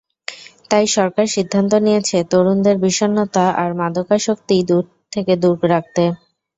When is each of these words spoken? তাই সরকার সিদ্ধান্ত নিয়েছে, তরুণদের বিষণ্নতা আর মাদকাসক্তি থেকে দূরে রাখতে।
তাই 0.69 0.85
সরকার 0.95 1.25
সিদ্ধান্ত 1.35 1.71
নিয়েছে, 1.85 2.17
তরুণদের 2.31 2.75
বিষণ্নতা 2.85 3.45
আর 3.61 3.69
মাদকাসক্তি 3.79 4.57
থেকে 5.13 5.33
দূরে 5.41 5.67
রাখতে। 5.67 6.03